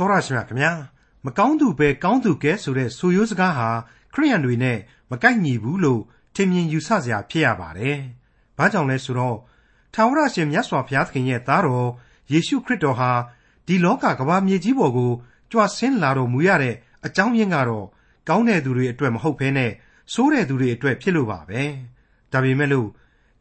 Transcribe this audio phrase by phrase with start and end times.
[0.00, 0.72] တော်ရရှိမြခင်ဗျာ
[1.24, 3.68] မကောင်းသူပဲကောင်းသူကဲဆိုတဲ့ဆိုရိုးစကားဟာ
[4.14, 4.78] ခရိယန်တွေနဲ့
[5.10, 6.02] မကိုက်ညီဘူးလို့
[6.34, 7.98] ထင်မြင်ယူဆစရာဖြစ်ရပါတယ်။
[8.56, 9.38] ဘာကြောင့်လဲဆိုတော့
[9.94, 11.88] ထာဝရရှင်မြတ်စွာဘုရားသခင်ရဲ့သားတော်
[12.32, 13.10] ယေရှုခရစ်တော်ဟာ
[13.66, 15.12] ဒီလောကကမ္ဘာမြေကြီးပေါ်ကို
[15.50, 16.74] ကြွဆင်းလာတော်မူရတဲ့
[17.06, 17.86] အကြောင်းရင်းကတော့
[18.28, 19.72] ကောင်းတဲ့သူတွေအတွက်မဟုတ်ဘဲနဲ့
[20.12, 21.62] ဆိုးတဲ့သူတွေအတွက်ဖြစ်လို့ပါပဲ။
[22.32, 22.88] ဒါပေမဲ့လို့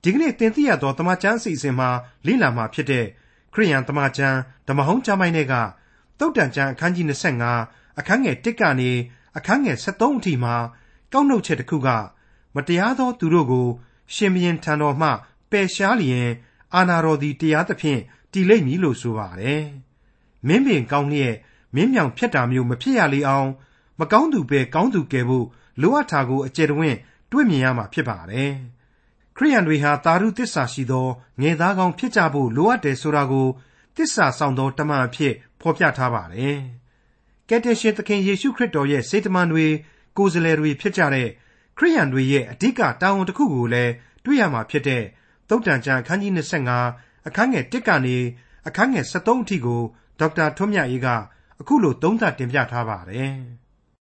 [0.04, 1.90] ဒီကနေ့သင်သိရသောတမန်ကျမ်းအစီအစဉ်မှာ
[2.26, 3.06] လေ့လာမှာဖြစ်တဲ့
[3.54, 4.38] ခရိယန်တမန်ကျမ်း
[4.68, 5.56] ဓမ္မဟောင်းကျမ်းပိုင်းတွေက
[6.20, 7.06] တုတ်တန်ကျမ်းအခန်းကြီး
[7.50, 8.92] 25အခန်းငယ်1ကနေ
[9.38, 10.56] အခန်းငယ်73အထိမှာ
[11.14, 11.90] ကောက်နှုတ်ချက်တစ်ခုက
[12.56, 13.68] မတရားသောသူတို့ကို
[14.14, 15.10] ရှင်ဘရင်ထံတော်မှ
[15.52, 16.30] ပယ်ရှားလျင်
[16.74, 18.02] အာနာတော်သည်တရားသဖြင့်
[18.32, 19.64] တည်လိမ့်မည်လို့ဆိုပါတယ်။
[20.48, 21.36] မင်းပင်ကောင်းလျက်
[21.76, 23.50] မင်းမြောင်ဖြတ်တာမျိုးမဖြစ်ရလေအောင်
[24.00, 25.46] မကောင်းသူပဲကောင်းသူကယ်ဖို့
[25.82, 26.98] လိုအပ်တာကိုအကျယ်တဝင့်
[27.32, 28.54] တွေ့မြင်ရမှာဖြစ်ပါတယ်။
[29.38, 31.08] ခရိယန်တွေဟာတာရုတစ္ဆာရှိသော
[31.42, 33.48] ငယ်သားကောင်းဖြစ်ကြဖို့လိုအပ်တယ်ဆိုတာကို
[34.00, 36.58] တစ္ဆာဆောင်သောတမန်အဖြစ် ဖော်ပြထားပါတယ်။
[37.50, 39.66] ကယ်တင်ရှင်သခင်ယေရှုခရစ်တော်ရဲ့စေတမန်တွေ
[40.18, 41.30] ကိုယ်စားလှယ်တွေဖြစ်ကြတဲ့
[41.78, 43.94] ခရိယန်တွေရဲ့အဓိကတာဝန်တစ်ခုကိုလည်း
[44.26, 45.04] တွေ့ရမှာဖြစ်တဲ့
[45.50, 46.32] သုတ်တန်ကျမ်းအခန်းကြီး
[46.80, 48.18] 25အခန်းငယ်1ကနေ
[48.68, 49.82] အခန်းငယ်73အထိကို
[50.20, 51.08] ဒေါက်တာထွန်းမြတ်အေးက
[51.62, 53.34] အခုလိုသုံးသပ်တင်ပြထားပါတယ်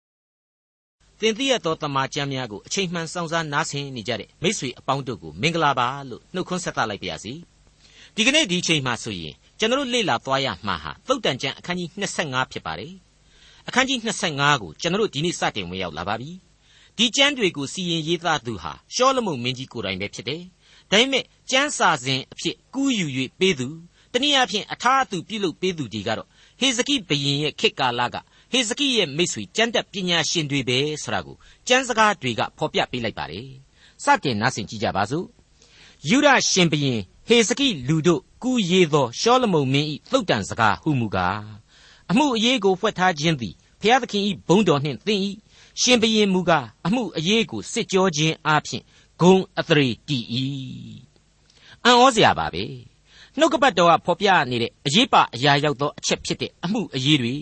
[1.19, 7.33] ။သင်သိရသောတမန်ကျမ်းများကိုအချိန်မှန်စောင့်စားနားဆင်နေကြတဲ့မိษွေအပေါင်းတို့ကိုမင်္ဂလာပါလို့နှုတ်ခွန်းဆက်သလိုက်ပါရစေ။
[8.15, 11.89] ဒီကနေ့ဒီချိန်မှဆိုရင် ကျွန်တော်လေ့လာသွားရမှာဟာသုတ်တန်ကျမ်းအခန်းကြီး
[12.21, 12.93] 25ဖြစ်ပါတယ်။
[13.67, 16.31] အခန်းကြီး25ကိုကျွန်တော်ဒီနေ့စတင်ဝင်ရောက်လာပါပြီ။
[16.97, 20.41] ဒီကျမ်းတွေကိုစီရင်ရေးသားသူဟာရှောလမုန်မင်းကြီးကိုယ်တိုင်ပဲဖြစ်တယ်။
[20.91, 23.07] ဒါပေမဲ့ကျမ်းစာစဉ်အဖြစ်ကူးယူ၍
[23.39, 23.67] ပေးသူ
[24.13, 26.27] တနည်းအားဖြင့်အထာအသူပြုလုပ်ပေးသူတွေကတော့
[26.59, 28.15] ဟေဇကိဘုရင်ရဲ့ခေတ်ကာလက
[28.51, 31.35] ဟေဇကိရဲ့မိတ်ဆွေကျမ်းတက်ပညာရှင်တွေပဲဆိုတာကို
[31.67, 33.47] ကျမ်းစကားတွေကဖော်ပြပေးလိုက်ပါတယ်။
[34.03, 35.25] စတင်နားဆင်ကြည့်ကြပါစို့။
[36.09, 41.41] ယူဒရှင်ဘုရင် ဟေဇကိလူတို့ကူရေးသောရှောလမုန်မင်း၏သုတ်တန်စကားဟုမူကား
[42.09, 45.19] အမှုအရေးကိုဖွက်ထားခြင်းသည်ဖျားသခင်၏ဘုန်းတော်နှင့်သင်၏
[45.81, 48.83] ရှင်ဘုရင်မူကားအမှုအရေးကိုစစ်ကြောခြင်းအပြင်
[49.21, 50.23] ဂုံအသရေတည်၏
[51.83, 52.63] အံ့ဩစရာပါပဲ
[53.37, 57.35] နှုတ်ကပတ်တော်ကဖော်ပြနေတဲ့အရေးပါအရာရောက်သောအချက်ဖြစ်တဲ့အမှုအရေးတွေ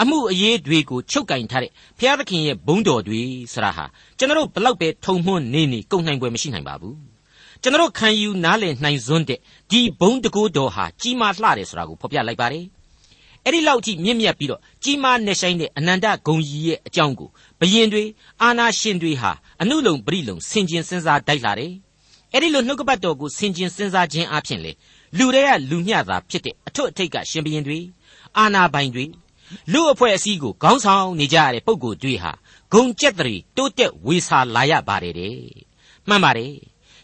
[0.00, 3.20] အမှုအရေးတွေကိုချုပ်ကင်ထားတဲ့ဘုရားသခင်ရဲ့ဘုန်းတော်တွေ
[3.52, 3.84] ဆရာဟာ
[4.18, 7.17] ကျွန်တော်ဘလောက်ပဲထုံမှန်းနေနေကုန်နိုင်ပွဲမရှိနိုင်ပါဘူး
[7.62, 9.38] ကျွန်တော်ခံယူနားလည်နိုင်စွန်းတဲ့
[9.70, 12.64] ဒီဘုံတကိုးတော်ဟာကြီးမားလှတယ်ဆိုတာကိုဖော်ပြလိုက်ပါတယ်
[13.44, 17.28] အဲ့ဒီလောက်ထိမြင့်မြတ်ပြီးတော့ကြီးမားနေဆိုင်တဲ့အနန္တဂုံကြီးရဲ့အကြောင်းကို
[17.60, 18.04] ဘယင်တွေ
[18.42, 19.32] အာနာရှင်တွေဟာ
[19.62, 21.72] အနုလုံပရိလုံဆင်ခြင်စဉ်းစားတိုက်လာတယ်
[22.32, 24.72] အဲ့ဒီလိုနှုတ်ကပတ်တော်ကိုဆင်ခြင်စဉ်းစားခြင်းအပြင်လေ
[25.16, 27.78] လူတွေကလူမျှတာဖြစ်တဲ့အထွတ်အထိပ်ကရှင်ဘယင်တွေ
[28.38, 29.04] အာနာပိုင်တွေ
[29.72, 32.32] လူအဖွဲ့အစည်းကိုခေါင်းဆောင်နေကြရတဲ့ပုံကိုတွေဟာ
[32.72, 35.36] ဂုံကြက်တရီတိုးတက်ဝေဆာလာရပါတယ်တဲ့
[36.08, 36.52] မှန်ပါတယ်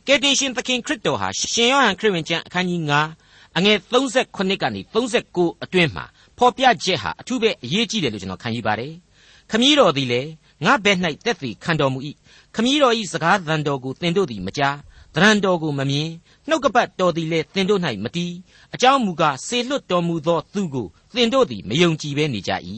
[0.09, 2.81] ကယ်တင်ရှင်သခင်ခရစ်တော်ဟာရှင်ယောဟန်ခရစ်ဝင်ကျမ်းအခန်းကြီး
[3.19, 6.05] 9အငယ်38ကနေ39အတွင်းမှာ
[6.39, 8.93] ဖော်ပြချက်ဟာအထူးပဲအရေးကြီးတယ်လို့ကျွန်တော်ခံယူပါတယ်။
[9.51, 10.31] ခမည်းတော်သည်လည်း
[10.65, 11.99] ငါဘက်၌တက်သည်ခံတော်မူ၏။
[12.55, 14.77] ခမည်းတော်၏စကားသံတော်ကိုသင်တို့သည်မကြား
[15.15, 16.11] တရံတော်ကိုမမြင်
[16.49, 18.35] နှုတ်ကပတ်တော်သည်လည်းသင်တို့၌မတီး
[18.75, 22.53] အကြောင်းမူကားဆေလွတ်တော်မူသောသူကိုသင်တို့သည်မယုံကြည်ဘဲနေကြ၏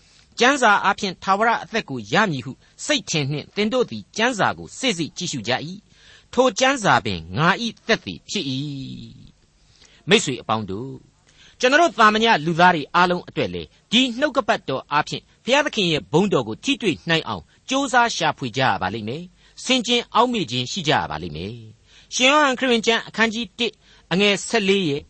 [0.38, 2.52] ။ကျမ်းစာအဖြစ်သာဝရအသက်ကိုရမည်ဟု
[2.84, 5.52] စိတ်ထင်နှင့်သင်တို့သည်ကျမ်းစာကိုစိတ်စိတ်ကြည့်ရှုကြ၏
[6.34, 8.44] ထိုကျမ်းစာပင်ငါဤသက်သည်ဖြစ်၏
[10.08, 10.92] မိษွေအပေါင်းတို့
[11.60, 13.62] ကျွန်တော်သာမညလူသားတွေအားလုံးအတွက်လေ
[13.92, 19.22] ဒီနှုတ်ကပတ်တော်အားဖြင့်ဘုရားသခင်ရဲ့ဘုန်းတော်ကိုထိတွေ့နိုင်အောင်ကြိုးစားရှာဖွေကြရပါလိမ့်မယ်
[19.64, 21.54] ဆင်ကျင်အောက်မေ့ခြင်းရှိကြရပါလိမ့်မယ်
[22.14, 25.02] ရှင်ယောဟန်ခရစ်ဝင်ကျမ်းအခန်းကြီး1အငယ်14ရဲ့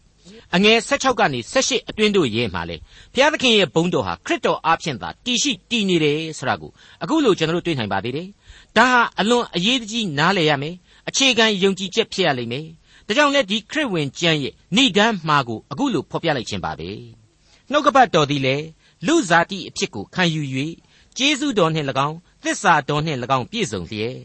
[0.55, 2.77] အငယ်16ကနေ18အတွင်းတို့ရေးမှာလေ
[3.15, 6.71] ဘုရားသခင်ရဲ့ဘုန်းတော်ဟာခရစ်တော်အားဖြင့်သာတည်ရှိတည်နေတယ်ဆိုတာကို
[7.03, 8.29] အခုလိုကျွန်တော်တို့တွေ့နိုင်ပါသေးတယ်
[8.77, 10.75] ဒါဟာအလွန်အရေးကြီးနားလည်ရမယ်
[11.09, 12.67] အခြေခံယုံကြည်ချက်ဖြစ်ရလိမ့်မယ်။
[13.07, 16.91] ဒါကြောင့်လည်းဒီခရစ်ဝင်ကျမ်းရဲ့ဏိဒန်းမှာကိုအခုလိုဖော်ပြလိုက်ခြင်းပါပဲ။
[17.71, 18.67] နှုတ်ကပတ်တော်သည်လည်း
[19.07, 20.43] လူဇာတိအဖြစ်ကိုခံယူ၍
[21.17, 24.17] ကျေးဇူးတော်နှင့်၎င်းသစ္စာတော်နှင့်၎င်းပြည့်စုံလျက်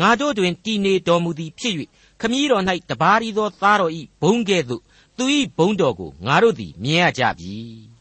[0.00, 1.74] ငါတို့တွင်တည်နေတော်မူသည်ဖြစ်၍
[2.20, 4.82] ခမည်းတော်၌တပါးရီသောသားတော်ဤဘုံကဲ့သို့
[5.18, 7.56] သူဤဘုံတော်ကိုငါတို့သည်မြင်ရကြပြီ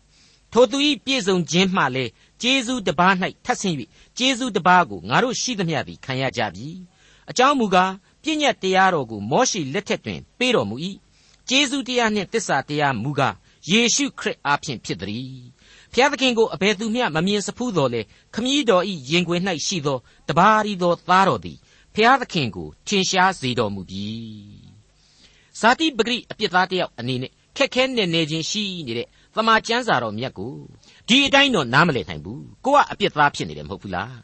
[0.51, 2.11] ။ထိုသူဤပြည့်စုံခြင်းမှလည်း
[2.41, 3.13] ကျေးဇူးတပါး၌
[3.45, 3.75] ထပ်ဆင့်၍
[4.17, 6.67] ကျေးဇူးတပါးကိုငါတို့ရှိသမျှသည်ခံရကြပြီ။
[7.29, 7.91] အကြောင်းမူကား
[8.25, 10.75] ပြည့်ညတ်တရားတော်ကိုမောရှိလက်ထက်တွင် ပေးတော်မူ၏
[11.49, 13.35] ကျေးဇူးတရားနှင့်တစ္ဆာတရားမူကား
[13.71, 15.39] ယေရှုခရစ်အားဖြင့်ဖြစ်သည်
[15.93, 18.01] ဖျားသခင်ကိုအဘယ်သူမျှမမြင်စဖူးတော်လေ
[18.33, 21.57] ခမည်းတော်ဤရင်ခွင်၌ရှိသောတပါးရီသောသားတော်သည်
[21.95, 24.07] ဖျားသခင်ကိုထင်ရှားစေတော်မူပြီ
[25.59, 30.53] ဇာတိပဂရိအပြစ်သားတယောက်အနေနဲ့ခက်ခဲနေနေချင်းရှိနေတဲ့သမာကျမ်းစာတော်မြတ်ကို
[31.07, 34.17] ဒီအတိုင်းတော့နားမလည်နိုင်ဘူးကိုကအပြစ်သားဖြစ်နေတယ်မဟုတ်ဘူးလား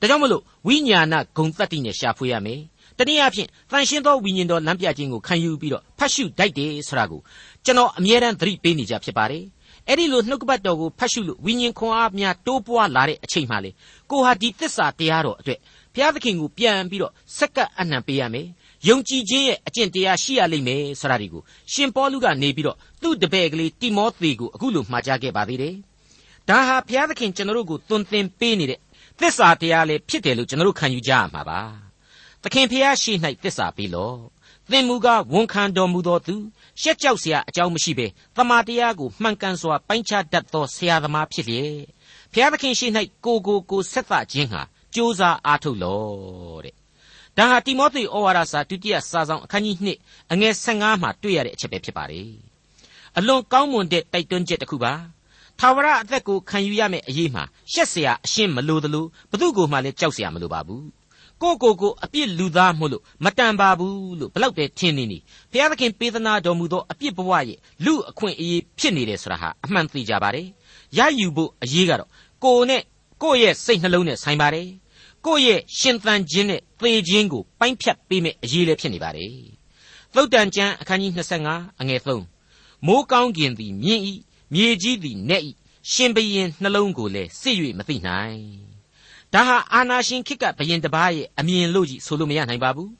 [0.00, 2.60] ဒါကြောင့်မလို့ဝိညာဏဂုံတတ္တိနဲ့ရှာဖွေရမယ်
[3.00, 7.20] တနည်းအားဖြင့်တန်ရှင်းသောဝိညာဉ်တော်လမ်းပြခြင်းကိုခံယူပြီးတော့ဖတ်ရှုတိုက်တယ်ဆိုတာကို
[7.64, 9.44] ကျွန်တော်အမြဲတမ်းသတိပေးနေကြဖြစ်ပါတယ်
[9.88, 13.70] အဲ့ဒီလိုနှုတ်ကပတ်တော်ကိုဖတ်ရှုလို့ဝိညာဉ်ခွန်အားများတိုးပွားလာတဲ့အချိန်မှလေ
[14.10, 15.58] ကိုဟာဒီသစ္စာတရားတော်အတွက်
[15.94, 18.46] ဘုရားသခင်ကိုပြန်ပြီးတော့စက္ကပ်အနှံပေးရမယ်
[18.88, 21.42] ယုံကြည်ခြင်းရဲ့အကျင့်တရားရှိရလိမ့်မယ်ဆိုတာဒီကို
[21.72, 25.74] ရှင်ပေါလုကနေပြီးတော့သူ့တပည့်ကလေးတိမောသေကိုအခုလိုမှာကြားခဲ့ပါသေးတယ်
[26.48, 28.78] ဒါဟာဘုရားသခင်ကျွန်တော်တို့ကိုသွန်သင်ပေးနေတဲ့
[29.20, 31.89] သစ္စာတရားလေးဖြစ်တယ်လို့ကျွန်တော်တို့ခံယူကြရမှာပါ
[32.43, 33.13] သခင်ဖျားရှိ၌
[33.43, 34.17] သစ္စာပေးလော့
[34.71, 36.35] သင်မူကားဝန်ခံတော်မူသောသူ
[36.81, 41.77] ရှက်ကြောက်เสียအကြောင်းမရှိဘဲတမာတရားကိုမှန်ကန်စွာပိုင်းခြားတတ်သောဆရာသမားဖြစ်လျက်
[42.33, 42.87] ဖျားသခင်ရှိ၌
[43.25, 44.61] ကိုကိုကိုဆက်သခြင်းဟာ
[44.95, 46.73] ကြိုးစားအားထုတ်လော့တဲ့
[47.37, 52.29] ဒါဟာတိမောသေဩဝါဒစာဒုတိယစာဆောင်အခန်းကြီး2အငယ်15မှာတွေ့ရတဲ့အချက်ပဲဖြစ်ပါတယ်
[53.17, 54.93] အလွန်ကောင်းမွန်တဲ့တိုက်တွန်းချက်တစ်ခုပါ
[55.59, 60.83] ထာဝရအသက်ကိုခံယူရမယ့်အရေးမှာရှက်เสียအရှင်းမလို့သလိုဘသူ့ကိုမှလည်းကြောက်เสียမလိုပါဘူး
[61.42, 65.18] ကိုကိုကိုအပြစ်လူသားမို့လို့မတန်ပါဘူးလို့ဘလောက်တည်းထင်နေနေ
[65.50, 70.46] ဘုရားသခင်ပေးသနာတော်မူသောအပြစ်ဘဝရဲ့လူအခွင့်အရေးဖြစ်နေတယ်ဆိုတာဟာအမှန်သိကြပါတယ်
[70.98, 72.08] ရယူဖို့အရေးကတော့
[72.44, 72.82] ကိုနဲ့
[73.22, 74.68] ကိုရဲ့စိတ်နှလုံးနဲ့ဆိုင်ပါတယ်
[75.26, 79.32] ကိုရဲ့ရှင်သန်ခြင်းနဲ့သေခြင်းကိုပိုင်းဖြတ်ပေးမယ့်အရေးလည်းဖြစ်နေပါတယ်
[80.14, 81.12] သုတ်တန်ကျမ်းအခန်းကြီး
[81.46, 84.14] 25အငယ်3မိုးကောင်းကင်သည်မြင့်ဤ
[84.54, 85.50] မြေကြီးသည်နဲ့ဤ
[85.92, 88.69] ရှင်ဘရင်နှလုံးကိုလည်းစစ်၍မသိနိုင်
[89.34, 92.90] ဒါဟာအာနာရှင်ခိကဘရင်တပားရဲ့အမြင်လို့ကြီးဆိုလို့မရနိုင်ပါဘူး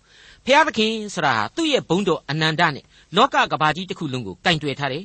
[0.44, 2.84] ဖျားသခင်ဆိုတာဟာသူ့ရဲ့ဘုန်းတော်အနန္တနဲ့
[3.16, 5.04] လောကကဘာကြီးတစ်ခုလုံးကိုကင်တွယ်ထားတယ်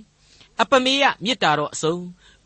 [0.62, 1.96] အပမေယမေတ္တာတော်အစုံ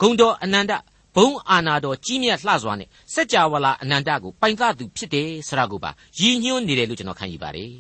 [0.02, 0.72] ဂုံတော်အနန္တ
[1.16, 7.72] ဘုံအာနာတော်ကြီးမြတ်လှစွာနဲ့စัจ java လာအနန္တကိုပိုင်သသူဖြစ်တယ်ဆိုတာကိုပါရည်ညွှန်းနေတယ်လို့ကျွန်တော်ခံယူပါတယ်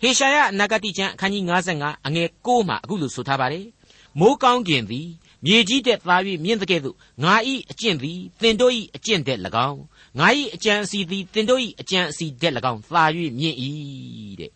[0.00, 3.66] ဟေရှာယအနာဂတိကျမ်းအခန်းကြီး55အငယ်6မှာအခုလိုဆိုထားပါတယ်
[4.20, 5.08] မိုးကောင်းကင်သည်
[5.44, 9.38] မြေကြီးတဲ့သား၍မြင့်တဲ့ကဲ့သို့ငါဤအကျင့်သည်သင်တို့ဤအကျင့်တဲ့၎
[9.68, 9.82] င်း
[10.18, 13.04] ငါဤအကြံအစီသည်သင်တို့ဤအကြံအစီတဲ့၎င်းသာ၍
[13.38, 13.56] မြင့်၏
[14.40, 14.50] တဲ့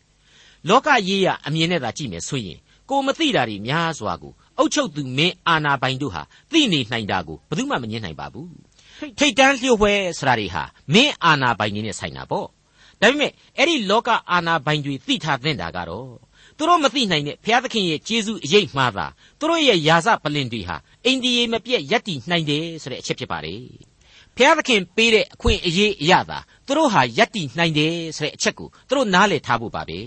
[0.69, 2.58] လောကရေးရအမြင်နဲ့သာကြည့်မယ်ဆိုရင်
[2.90, 8.52] ကိုမသိတာတွေများစွာကိုအုတ်ချုပ်သူမင်းအာနာပိုင်တို့ဟာသိနေနိုင်တာကိုဘယ်သူမှမငြင်းနိုင်ပါဘူး
[9.19, 10.62] ထိတ်တန်းလျှို့ဝှဲဆိုတာတွေဟာ
[10.94, 12.46] မင်းအာနာပိုင်ကြီးနဲ့ဆိုင်တာပေါ့
[13.00, 16.08] ဒါပေမဲ့အဲ့ဒီလောကအာနာပိုင်တွေသိထားတဲ့တာကတော့
[16.58, 19.06] သူတို့မသိနိုင်တဲ့ဘုရားသခင်ရဲ့ကျေးဇူးအရေးမှားတာ
[19.38, 23.62] သူတို့ရဲ့ယာစပလင်တွေဟာအိန္ဒိယမပြည့်ယက်တည်နိုင်တယ်ဆိုတဲ့အချက်ဖြစ်ပါတယ်
[24.37, 30.00] ဘုရားသခင်ပေးတဲ့အခွင့်အရေးအရသာသူတို့ဟာယက်တည်နိုင်တယ်ဆိုတဲ့အချက်ကိုသူတို့နားလည်ထားဖို့ပါပဲ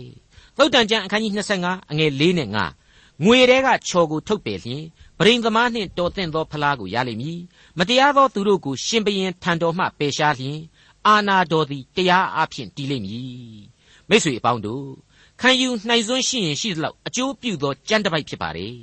[0.57, 2.49] သုတ်တန်ကျမ်းအခန်းကြီး25အငယ်၄နဲ့
[2.87, 4.83] 5ငွေတဲကချော်ကိုထုတ်ပယ်လျင်
[5.17, 7.39] ပရိန်သမားနှင့်တော်သင့်သောဖလားကိုရလိမ့်မည်
[7.77, 10.59] မတရားသောသူတို့ကိုရှင်ဘရင်ထံတော်မှပယ်ရှားလျင်
[11.07, 13.61] အာနာတော်သည်တရားအဖျင်တည်လိမ့်မည်
[14.09, 14.85] မိတ်ဆွေအပေါင်းတို့
[15.41, 18.75] ခံယူနိုင်စွမ်းရှိရင်ရှိသလောက်အကျိုးပြုသောကြမ်းတစ်ပိုက်ဖြစ်ပါတယ်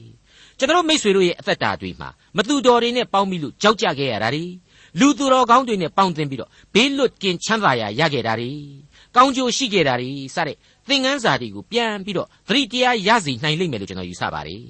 [0.59, 4.45] ကျွန်တော်မိတ်ဆွေတို့ရဲ့အသက်တာတွေမှာမသူတော်တွေနဲ့ပေါင်းပြီးလို့ကြောက်ကြခဲ့ရတာတွေ
[4.99, 8.53] လူသူတော်ကောင်းတွေနဲ့ပေါင်းသင်းပြီးတော့ဘေးလွတ်ကင်းချမ်းသာရာရခဲ့တာတွေ
[9.17, 10.57] ကောင်းကျိုးရှိခဲ့တာတွေစတဲ့
[10.89, 14.65] သင်ခန်းစာတွေကိုပြန်ပြီးတော့သတိတရားရစီနိုင်လိမ့်မယ်လို့ကျွန်တော်ယူဆပါတယ်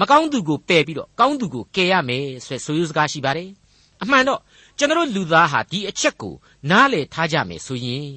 [0.00, 3.48] မကောင်းသူကိုပယ်ပြီးတော့ကောင်းသူကိုကယ်ရမယ်ဆိုတဲ့ဆိုရိုးစကားရှိပါတယ်
[4.02, 4.40] အမှန်တော့
[4.78, 6.34] ကျွန်တော်လူသားဟာဒီအချက်ကို
[6.70, 8.10] နားလည်ထားကြမယ်ဆိုရင်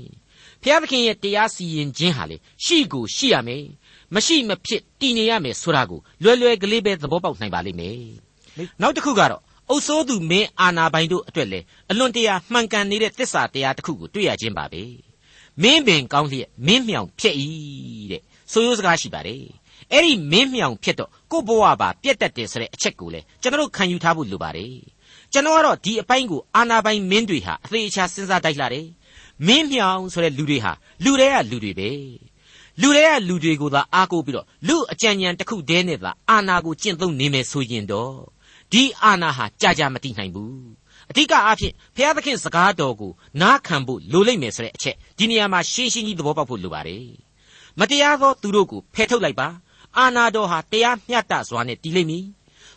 [0.64, 3.64] ဘုရားသခင်ရဲ့တရားစီရင်ခြင်းဟာလေရှိကိုရှိရမယ်
[4.14, 8.00] မရှိမဖြစ်တည်နေရမယ်ဆိုတာကိုလွယ်လွယ်ကလေးပဲသဘောပေါက်နိုင်ပါလိမ့်မယ်
[8.82, 11.60] နောက်တစ်ခုကတော့အုပ်စိုးသူမင်းအာနာပိုင်တို့အတွက်လေ
[11.92, 14.84] အလွန်တရာမှန်ကန်နေတဲ့သစ္စာတရားတစ်ခုကိုတွေ့ရခြင်းပါပဲ
[15.62, 17.36] မင်းပင်ကောင်းလျက်မင်းမြောင်ဖြစ်၏
[18.12, 18.22] တဲ့
[18.52, 19.44] ဆိုရိုးစကားရှိပါတယ်
[19.92, 24.76] အဲ့ဒီမင်းမြောင်ဖြစ်တော့ကို့ဘဝပါပြက်တက်တယ်ဆိုတဲ့အချက်ကိုလေကျွန်တော်ခံယူထားဖို့လိုပါတယ်
[25.34, 28.88] ကျွန်တော်ကတော့ဒီအပိုင်းကိုအာနာပိုင်မင်းတွေဟာအသေးအချာစဉ်းစားတိုက်လာတယ်
[29.48, 30.72] မင်းမြောင်ဆိုတဲ့လူတွေဟာ
[31.04, 31.90] လူတွေကလူတွေပဲ
[32.82, 38.16] လူတွေကလူတွေကိုသာအားကိုးပြီးတော့လူအကြံဉာဏ်တစ်ခုတည်းနဲ့သာအာနာကိုကျင့်သုံးနေမယ်ဆိုရင်တော့
[38.72, 40.58] ဒီအာနာဟာကြာကြာမတည်နိုင်ဘူး
[41.10, 43.12] အဓိကအားဖြင့်ဘုရားသခင်စကားတော်ကို
[43.42, 47.08] နားခံဖို့လိုလိမ့်မယ်ဆိုတဲ့အချက်ဒီနေရာမှာရှင်းရှင်းကြီးသဘောပေါက်ဖို့လိုပါတယ်
[47.80, 49.48] မတရားသောသူတို့ကိုဖယ်ထုတ်လိုက်ပါ
[49.98, 52.26] အာနာတော်ဟာတရားမျှတစွာနဲ့တည်လိမ့်မည်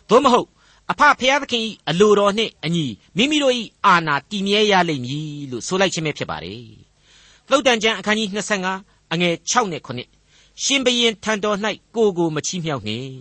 [0.09, 0.47] သို့မဟုတ်
[0.91, 2.85] အဖဖျားသခင်၏အလိုတော်နှင့်အညီ
[3.17, 3.53] မိမိတို့၏
[3.85, 6.63] အာဏာတည်မြဲရလိမ့်မည်လို့ဆိုလိုက်ခြင်းပဲဖြစ်ပါတယ်။
[7.49, 8.29] သုတ်တန်ကျမ်းအခန်းကြီး
[8.71, 11.57] 25အငယ်6နဲ့9ရှင်ဘရင်ထံတော်၌
[11.95, 13.11] ကိုကိုမချီးမြှောက်နှင့်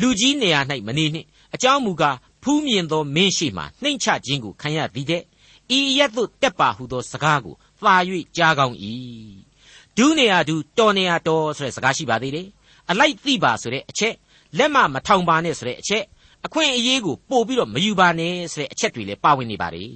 [0.00, 5.22] လူကြီးနေရာ၌မနေနှင့်အကြောင်းမူကားဖူးမြင်သောမင်းရှိမှနှိမ့်ချခြင်းကိုခံရသည်တဲ့
[5.76, 7.94] ဤရက်သို့တက်ပါဟုသောစကားကိုသာ၍
[8.36, 8.76] ကြားကောင်း၏
[9.96, 12.48] ဒူးနေရာဒူးတော်နေရာတော်ဆိုတဲ့စကားရှိပါသေးတယ်
[12.90, 14.14] အလိုက်သိပါဆိုတဲ့အချက်
[14.58, 16.04] လက်မမထောင်ပါနဲ့ဆိုတဲ့အချက်
[16.46, 19.92] အခွင့်အရေးကိုပို့ပြီးတော့မယူပါနဲ့ဆိုတဲ့အချက်တွေလည်းပါဝင်နေပါတယ်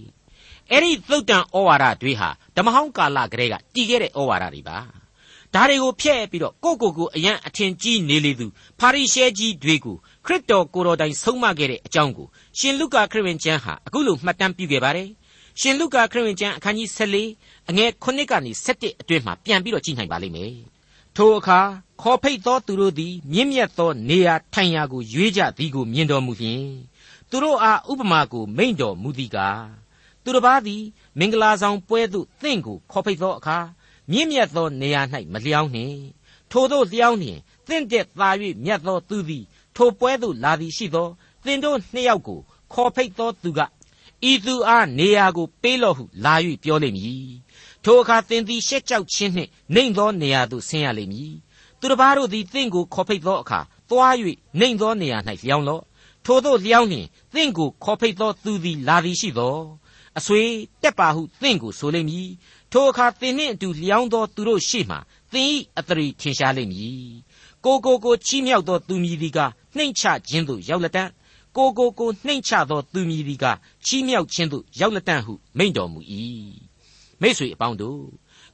[0.71, 4.79] အဲ့ဒီသုတ်တန်ဩဝါဒတွေဟာဓမ္မဟောင်းကာလကတည်းကတည်ခဲ့တဲ့ဩဝါဒတွေပါ
[5.55, 8.47] ဒါတွေကိုဖျက်ပြီးတော့ကိုကိုကိုအရန်အထင်ကြီးနေလေသူ
[8.81, 12.27] ဖာရိရှဲကြီးတွေကိုခရစ်တော်ကိုတော်တိုင်ဆုံးမခဲ့တဲ့အကြောင်းကို
[12.59, 15.09] ရှင်လုကာခရစ်ဝင်ကျမ်းဟာအခုလိုမှတ်တမ်းပြုခဲ့ပါတယ်
[15.61, 16.89] ရှင်လုကာခရစ်ဝင်ကျမ်းအခန်းကြီး
[17.29, 20.76] 14အငယ်9ကနေ17အတွင်းမှာပြန်ပြီးတော့ကြည့်နိုင်ပါလိမ့်မယ်
[21.17, 21.61] ထိုအခါ
[22.01, 26.65] ခေါ်ဖိတ်သောသူတို့သည် မြင့်မြတ်သောနေရာထိုင်ရာကိုရွေးကြသည်ကိုမြင်တော်မူလျှင်
[27.31, 29.65] သူသူတို့အားဥပမာကိုမိန့်တော်မူသည်ကား
[30.23, 30.83] သူတစ်ပါးသည်
[31.19, 33.59] မင်္ဂလာဆောင်ပွဲသို့သင့်ကိုခေါ်ဖိတ်သောအခါ
[34.11, 35.99] မြင့်မြတ်သောနေရာ၌မလျောင်းနှင့်
[36.51, 38.29] ထိုသို့လျောင်းနှင့်သင့်တဲ့သာ၍
[38.65, 39.45] မြတ်သောသူသည်
[39.77, 41.09] ထိုပွဲသို့လာသည်ရှိသော
[41.45, 42.41] သင်တို့နှစ်ယောက်ကို
[42.73, 43.61] ခေါ်ဖိတ်သောသူက
[44.31, 47.31] ဤသူအားနေရာကိုပေးလော့ဟုလာ၍ပြောလိမ့်မည်
[47.89, 51.35] ထိုအခါသင်သည်ရှက်ကြောက်ခြင်းနှင့်နှိမ်သောနေရာသို့ဆင်းရလိမ့်မည်
[51.81, 54.15] သူတစ်ပါးတို့သည်သင်ကိုခေါ်ဖိတ်သောအခါသွား၍
[54.59, 55.83] နှိမ်သောနေရာ၌လျောင်းလော့
[56.25, 59.57] ထိုသို့လျောင်းလျင်သင်ကိုခေါ်ဖိတ်သောသူသည်လာသည်ရှိသော
[60.19, 60.43] အဆွေ
[60.83, 62.29] တက်ပါဟုသင်ကိုဆိုလိမ့်မည်
[62.73, 64.97] ထိုအခါသင်နှင့်အတူလျောင်းသောသူတို့ရှေ့မှ
[65.33, 67.11] သင်၏အတရီထင်ရှားလိမ့်မည်
[67.65, 69.39] ကိုကိုကိုချီးမြှောက်သောသူမည်သည်က
[69.77, 71.11] နှိမ်ချခြင်းသို့ရောက်လက်တတ်
[71.57, 73.47] ကိုကိုကိုနှိမ်ချသောသူမည်သည်က
[73.87, 76.01] ချီးမြှောက်ခြင်းသို့ရောက်လက်တတ်ဟုမိန့်တော်မူ၏
[77.23, 78.01] မိษွေအပေါင်းတို့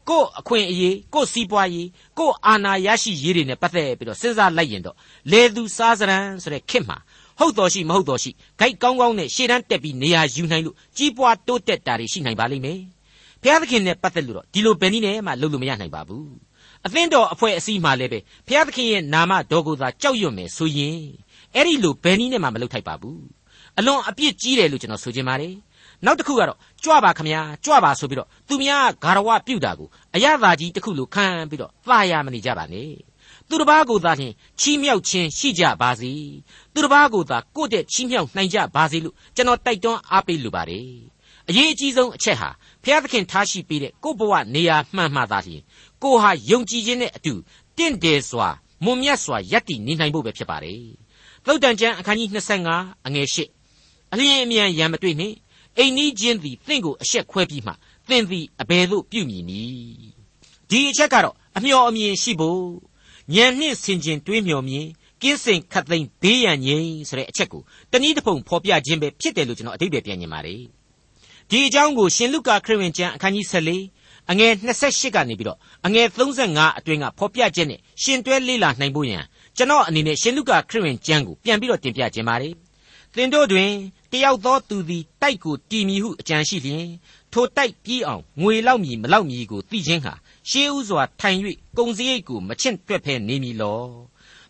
[0.09, 1.88] ကို့အခွင့်အရေးကို့စီးပွားရေး
[2.19, 4.97] ကို့အာဏာရရှိရေးတွေနဲ့ပတ်သက်ပြီးတော့စဉ်းစားလိုက်ရင်တော့
[5.31, 6.97] လေသူစားစရန်ဆိုတဲ့ခစ်မှာ
[7.38, 12.81] ဟုတ်တော်ရှိမဟုတ်တော်ရှိဂိုက်ကောင်းကောင်းနဲ့ရှေ့တန်းတက်ပြီးနေရာယူနိုင်လို့ကြီးပွားတိုးတက်တာတွေရှိနိုင်ပါလိမ့်မယ်
[13.42, 16.28] ဘုရားသခင်နဲ့ပတ်သက်လို့တော့ဒီလိုဘယ်နည်းနဲ့မှလုပ်လို့မရနိုင်ပါဘူး
[16.87, 20.99] အသင်းတော်အဖွဲ့အစည်းမှလည်းပဲဘုရားသခင်ရဲ့နာမတော်ကိုသာကြောက်ရွံ့မယ်ဆိုရင်
[21.54, 23.23] အဲ့ဒီလိုဘယ်နည်းနဲ့မှမလုပ်ထိုက်ပါဘူး
[23.78, 25.54] အလွန်အပြစ်ကြီးတယ်လို့ကျွန်တော်ဆိုချင်ပါတယ်
[26.04, 32.90] နောက်တစ်ခုကတော့ကြွပါခမညာကြွပါဆိုပြီးတော့သူများဂါရဝပြုတ်တာကိုအရသာကြီးတစ်ခုလိုခံပြီးတော့သာယာမနေကြပါနဲ့
[33.49, 36.12] သူတစ်ပါးကိုသာလျှင်ချီးမြှောက်ခြင်းရှိကြပါစေ
[36.75, 40.87] သူတစ်ပါးကိုသာကိုယ့်တဲ့ချီးမြှောက်နိုင်ကြပါစေလို့ကျွန်တော်တိုက်တွန်းအားပေးလိုပါတယ်
[41.49, 42.50] အရေးအကြီးဆုံးအချက်ဟာ
[42.82, 45.62] ဘုရားသခင်ထားရှိပေးတဲ့ကိုယ့်ဘဝနေရာမှန်မှသာလျှင်
[46.02, 47.35] ကိုဟာယုံကြည်ခြင်းနဲ့အတူ
[47.78, 48.49] တင့်တယ်စွာ
[48.85, 50.82] မွန်မြတ်စွာယက်တည်နေနိုင်ဖို့ပဲဖြစ်ပါတယ်
[51.47, 52.28] သုတ်တန်ကျမ်းအခန်းကြီး
[52.68, 53.26] 25အငယ်
[53.75, 55.35] 8အလျင်အမြန်ရံမတွေ့နှင့်
[55.79, 57.73] အိမ်နီးချင်းသည်သင်ကိုအဆက်ခွဲပြီးမှ
[58.09, 60.23] သင်သည်အဘယ်သို့ပြုမည်နည်း
[60.71, 62.62] ဒီအချက်ကတော့အမျှော်အမြင်ရှိဖို့
[63.35, 64.87] ဉာဏ်နှင့်ဆင်ခြင်တွေးမျှော်မြင်
[65.23, 67.62] ကင်းစင်ခတ်သိမ်းဘေးရန်ငြိမ်းဆိုတဲ့အချက်ကို
[67.93, 70.62] တနည်းတစ်ပုံဖော်ပြခြင်းပဲဖြစ်တယ်လို့ကျွန်တော်အတိတ်ပဲပြန်မြင်ပါတယ်
[71.50, 74.52] ဒီအကြောင်းကိုရှင်လုကာခရစ်ဝင်ကျမ်းအခန်းကြီး14အငယ်
[74.83, 79.25] 28ကနေပြီးတော့အငယ်35အတွင်းကဖော်ပြချက်နဲ့ရှင်တွဲလေ့လာနိုင်ဖို့ရန်
[79.57, 82.55] ကျွန်တော်အနေနဲ့ရှင်လုကာခရစ်ဝင်ကျမ်းကိုပြန်ပြီးတော့တင်ပြခြင်းပါတယ်
[83.14, 83.71] သင်တို့တွင်
[84.12, 86.87] တယောက်သောသူသည်တိုက်ကိုတီမီဟုအကြံရှိလျင်
[87.33, 90.14] ထိုတိုက်ပြီးအောင်ငွေလောက်မည်မလောက်မည်ကိုသိခြင်းဟာ
[90.50, 91.38] ရှေးဥစွာထိုင်၍
[91.78, 93.83] ကုံစရိတ်ကိုမချင့်တွက်ဖဲနေမည်လော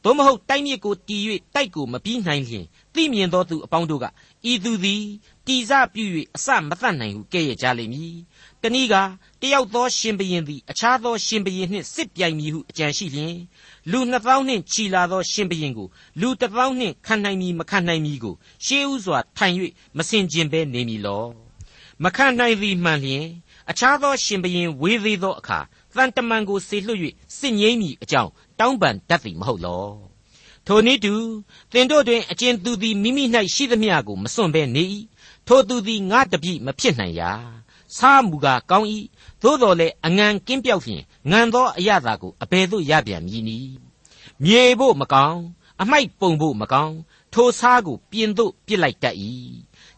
[0.03, 1.17] သို့မဟုတ်တိုက်မြစ်ကိုတီ၍
[1.55, 4.07] တိုက်ကိုမပြီးနိုင်လျင်သိမြင်သောသူအပေါင်းတို့က
[4.51, 5.03] ဤသူသည်
[5.47, 6.05] တီစပြု၍
[6.37, 8.15] အစမတတ်နိုင်ဟုကဲ့ရဲ့ကြလိမ့်မည်
[8.63, 8.95] တနည်းက
[9.41, 13.37] တယောက်သောရှင်ဘရင်သည်အခြားသောရှင်ဘရင်နှင့်စစ်ပြိုင်မည်ဟုအကြံရှိလျင်
[13.91, 15.89] လူနှစ်သောင်းနှင့်ချီလာသောရှင်ဘရင်ကို
[16.21, 18.35] လူတစ်သောင်းနှင့်ခံနိုင်မည်မခံနိုင်မည်ကို
[18.65, 19.55] ရှေးဥစွာထိုင်၍
[19.97, 21.25] မစင်ကျင်ဘဲနေမည်လော
[22.03, 23.27] မခံနိုင်သည်မှန်လျင်
[23.71, 25.59] အခြားသောရှင်ဘရင်ဝေးသေးသောအခါ
[25.95, 27.01] တန်တမန်ကိုစေလွှတ်၍
[27.39, 29.87] စစ်ငိမ့်မည်အကြောင်းတောင်းပန်တတ်သည်မဟုတ်လော
[30.67, 31.15] ထိုနည်းတူ
[31.73, 33.25] သင်တို့တွင်အကျဉ်သူသည်မိမိ၌
[33.55, 34.85] ရှိသမျှကိုမစွန့်ဘဲနေ၏
[35.47, 37.33] ထိုသူသည်ငါတပြိမဖြစ်နိုင်ရာ
[37.98, 38.88] စားမူကားကောင်း၏
[39.42, 43.76] သို့တော်လည်းအငံကင်းပြောက်ဖြင့်ငံသောအရသာကိုအဘယ်သို့ရပြန်မည်နည်း
[44.44, 45.42] မြေဖို့မကောင်း
[45.82, 46.96] အမိုက်ပုံဖို့မကောင်း
[47.34, 49.16] ထိုစားကိုပြင်သို့ပြစ်လိုက်တတ်၏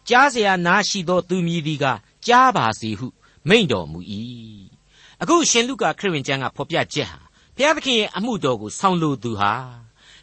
[0.08, 1.86] ကြားเสียနာရှိသောသူမည်သည်က
[2.28, 3.08] ကြားပါစေဟု
[3.48, 4.00] မိန့်တော်မူ၏
[5.22, 7.20] အခုရှင်လုကာခရစ်ဝင်ကျမ်းကဖော်ပြချက်ဟာ
[7.56, 9.54] ဘုရားသခင်ရဲ့အမှုတော်ကိုဆောင်လိုသူဟာ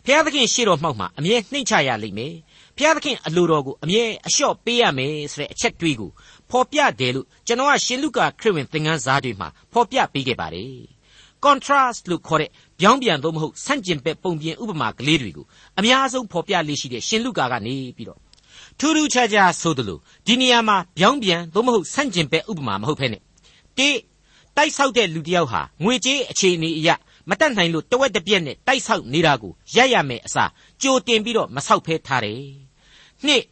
[0.05, 2.35] ဘုရားသခင်ရှေ့တော်မှောက်မှာအမြဲနှိမ့်ချရလိမ့်မယ်
[2.77, 6.11] ဘုရားသခင်အလိုတော်ကိုအမြဲအလျှော့ပေးရမယ်ဆိုတဲ့အချက်တွေးကို
[6.52, 10.74] ဖော်ပြတယ်လို့ကျွန်တော်ကရှင်လုကာခရစ်ဝင်သင်ခန်းစာတွေမှာဖော်ပြပေးခဲ့ပါတယ်
[11.46, 15.46] contrast လို့ခေါ်တဲ့ပြောင်းပြန်သို့မဟုတ်ဆန့်ကျင်ဘက်ပုံပြင်ဥပမာကလေးတွေကို
[15.80, 18.20] အများဆုံးဖော်ပြလေးရှိတဲ့ရှင်လုကာကနေပြီးတော့
[18.80, 23.18] ထူးထူးခြားခြားဆိုသလိုဒီနေရာမှာပြောင်းပြန်သို့မဟုတ်ဆန့်ကျင်ဘက်ဥပမာမဟုတ်ဖ ೇನೆ
[23.78, 23.90] တိ
[24.58, 26.90] တိုက်ဆောက်တဲ့လူတစ်ယောက်ဟာငွေကြေးအခြေအနေအရ
[27.30, 32.42] မတတ်နိုင်လို့တဝက်တစ်ပြက်နဲ့တိုက်ဆောက်နေတာကိုရက်ရမယ်အစားကြိုတင်ပြီးတော့မဆောက်ဖဲထားတယ်။
[33.26, 33.44] နှစ်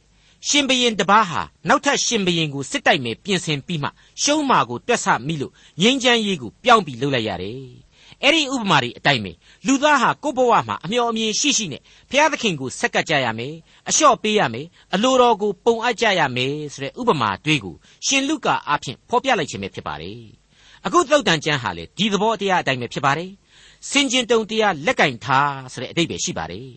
[0.47, 3.89] ရှင်ဘရင်တပားဟာနောက်ထပ်ရှင်ဘရင်ကိုစစ်တိုက်မယ်ပြင်ဆင်ပြီးမှ
[4.21, 7.63] ရှုံးမာကိုတွက်ဆမိလို့ငိမ့်ချမ်းရေးကိုပြောင်းပြီးလုပ်လိုက်ရတယ်။
[8.23, 9.31] အဲ့ဒီဥပမာတွေအတိုင်းပဲ
[9.67, 13.53] လူသားဟာကိုယ့်ဘဝမှာအမျှော်အမြင်ရှိရှိနဲ့ဘုရားသခင်ကိုဆက်ကပ်ကြရမယ်
[13.89, 20.19] အလျှော့ပေးရမယ်အလိုတော်ကိုပုံအပ်ကြရမယ်ဆိုတဲ့ဥပမာတွေးကိုရှင်လုကာအားဖြင့်ဖော်ပြလိုက်ခြင်းပဲဖြစ်ပါတယ်။
[20.85, 23.31] အခုသုတ်တန်ကျမ်းဟာလေဒီသဘောတရားအတိုင်းပဲဖြစ်ပါတယ်။
[23.89, 26.67] စင်ကျင်တုံတရားလက်ကင်ထားဆိုတဲ့အဓိပ္ပာယ်ရှိပါတယ်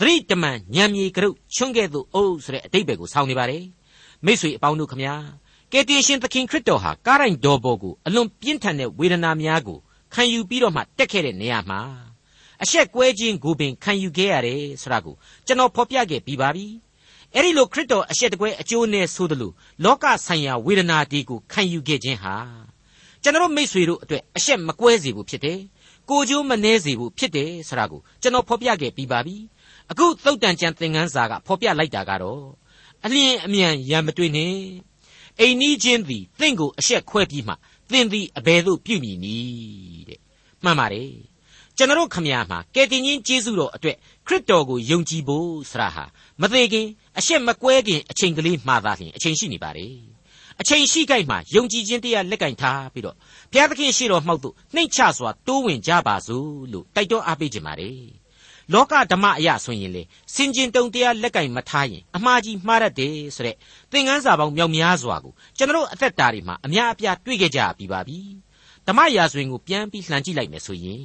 [0.00, 3.64] သတိတမန်ညံမြေကရုချွန်းကဲ့သို့အုပ်ဆိုတဲ့အတိတ်ပဲကိုဆောင်းနေပါတယ်
[4.24, 5.14] မိษွေအပေါင်းတို့ခမညာ
[5.72, 9.78] ကယ်တင်ရှင်သခင်ခရစ်တော်ဟာကားရိုင်တော်ပေါ်ကိုအလွန်ပြင်းထန်တဲ့ဝေဒနာများကို
[10.14, 11.80] ခံယူပြီးတော့မှတက်ခဲ့တဲ့နေရာမှာ
[12.62, 15.14] အဆက်ကွဲခြင်းကိုပင်ခံယူခဲ့ရတယ်ဆိုတာကို
[15.46, 16.66] ကျွန်တော်ဖော်ပြခဲ့ပြီးပါပြီ
[17.34, 19.52] အဲ့ဒီလိုခရစ်တော်အဆက်တကွဲအကျိုးနဲ့ဆိုသလို
[19.84, 22.34] လောကဆိုင်ရာဝေဒနာဒီကိုခံယူခဲ့ခြင်းဟာ
[23.22, 25.60] ကျွန်တော်မိษွေတို့အတွက်အဆက်မကွဲစေဘူးဖြစ်တယ်
[26.10, 29.36] ကိုကျိုးမနှဲစေဘူးဖြစ်တယ်ဆိုတာကိုကျွန်တော်ဖော်ပြခဲ့ပြီးပါပြီ
[29.90, 32.44] အခုသုတ်တန်ကျန်သင်ခန်းစာကဖော်ပြလိုက်တာကတော့
[33.04, 34.58] အလျင်အမြန်ရံမတွေ့နှင့်
[35.40, 37.54] အိမ်နီးချင်းသည်သင်ကိုအရှက်ခွဲပြီးမှ
[37.90, 40.20] သင်သည်အဘယ်သို့ပြုမည်နည်းတဲ့
[40.64, 41.12] မှန်ပါတယ်
[41.76, 46.04] ကျွန်တော်ခမညာမှာကယ်တင်ရှင်ယေရှုတော်အတွက်ခရစ်တော်ကိုယုံကြည်ဖို့ဆရာဟာ
[46.40, 46.86] မသေးခင်
[47.18, 49.94] အရှက်မကွဲခင်အချိန်ကလေးမှသာလျှင်အချိန်ရှိနေပါတယ်
[50.60, 53.16] အချိန်ရှိကြိုက်မှာယုံကြည်ခြင်းတရားလက်ကင်ထားပြီးတော့
[53.52, 58.19] ဘုရားသခင်ရှေ့တော်မှောက်သို့နှိမ်ချစွာတိုးဝင်ကြပါစို့လို့တိုက်တွန်းအားပေးခြင်းပါတယ်
[58.72, 60.02] လောကဓမ္မအရာဆိုရင်လေ
[60.34, 63.56] စင်ကျင်တုံတရားလက်ကင်မထားရင်အမှားကြီးမှားတတ်တယ်ဆိုတဲ့
[63.90, 68.18] သင်ခန်းစာပေါင်းမြောက်များစွာကိုကျွန်တော်အသက်တာတွေမှာအများအပြားတွေ့ခဲ့ကြပြီးပါပြီ
[68.86, 71.02] ဓမ္မရာဇဝင်ကိုပြန်ပြီးလှန်ကြည့်လိုက်မယ်ဆိုရင်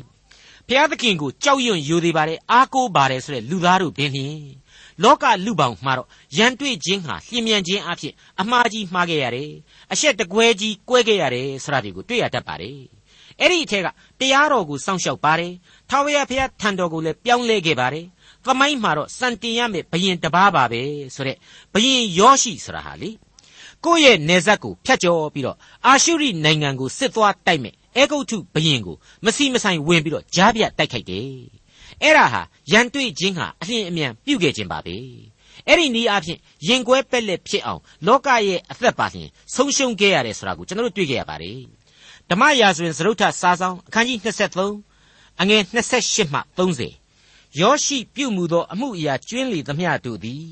[0.67, 4.39] ဘုရားသခင်ကိုကြောက်ရွံ့ယိုသေးပါတယ်အားကိုးပါတယ်ဆိုတဲ့လူသားတို့ပင်လျင်
[5.03, 6.07] လောကလူပောင်မှာတော့
[6.37, 9.51] ရန်တွေ့ခြင်းဟာလျင်မြန်ခြင်းအဖြစ်အမှားကြီးမှားခဲ့ရတယ်
[9.91, 12.94] အရှက်တကွဲကြီးကွဲခဲ့ရတယ်ဆိုတာတွေကိုတွေ့ရတတ်ပါတယ်
[13.41, 13.87] အဲ့ဒီအထက်က
[14.19, 15.53] တရားတော်ကိုစောင့်ရှောက်ပါတယ်
[15.89, 18.05] ထာဝရဘုရားထံတော်ကိုလည်းပြောင်းလဲခဲ့ပါတယ်
[18.45, 20.81] သမိုင်းမှာတော့စံတင်ရမယ်ဘယင်တပားပါပဲ
[21.15, 21.37] ဆိုတဲ့
[21.73, 23.09] ဘယင်ယောရှိဆိုတာဟာလေ
[23.85, 31.29] ကိုယ့်ရဲ့နေဆက်ကိုဖျက်ကျော်ပြီးတော့အာရှုရိနိုင်ငံကိုစစ်သွားတိုက်မယ်အဲဂုတ်ထုဘယင်ကိုမစီမဆိုင်ဝင်ပြီးတော့ကြားပြတိုက်ခိုက်တယ်
[32.01, 34.95] အဲ့ဒါဟာရန်တွေ့ခြင်းဟာအလျင်အမြန်ပြုတ်ခဲ့ခြင်းပါပဲ
[35.67, 41.59] အဲ့ဒီနည်းအားဖြင့်ရင်ကွဲပက်လက်ဖြစ်အောင်လောကရဲ့အသက်ပါလျင်ဆုံးရှုံးခဲ့ရတယ်ဆိုတာကိုကျွန်တော်တို့တွေ့ခဲ့ရပါတယ်
[42.29, 44.19] ဓမ္မရာဇဝင်စရုပ်ထစာဆောင်အခန်းကြီး
[44.79, 50.45] 23အငယ်28မှ30ယောရှိပြုမှုသောအမှုအရာကျွင်းလေသမျှတို့သည်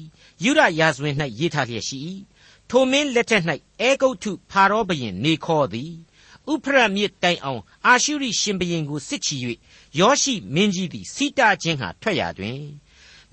[0.44, 2.00] ယူရရာဇဝင်၌ရေးထားလျက်ရှိ၏
[2.70, 3.44] ထိုမင်းလက်ထက်၌
[3.82, 5.92] အေဂုတ်ထုဖာရောဘရင်နေခေါ်သည်
[6.52, 9.38] ဥဖရမြစ်တိုင်အောင်အာရှုရိရှင်ဘရင်ကိုစစ်ချီ၍
[10.00, 12.62] ယောရှိမင်းကြီးသည်စိတာချင်းဟာထွက်ရာတွင်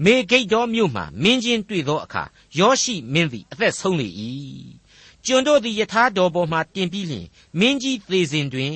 [0.04, 2.23] မေဂိတ်တော်မြို့မှမင်းချင်းတွေ့သောအခါ
[2.59, 4.09] ယောရှိမင်းသည်အသက်ဆုံးလေ၏
[5.27, 7.27] ကျွန်တို့သည်ယထာတော်ပေါ်မှတင်ပြီးလျှင်
[7.61, 8.75] မင်းကြီးသေစဉ်တွင်